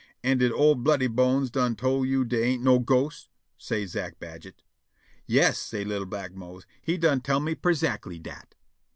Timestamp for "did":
0.39-0.51